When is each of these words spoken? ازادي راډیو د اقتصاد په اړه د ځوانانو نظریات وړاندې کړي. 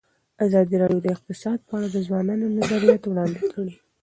ازادي 0.45 0.75
راډیو 0.81 1.03
د 1.03 1.07
اقتصاد 1.15 1.59
په 1.67 1.73
اړه 1.77 1.87
د 1.91 1.97
ځوانانو 2.07 2.53
نظریات 2.57 3.01
وړاندې 3.05 3.41
کړي. 3.53 3.73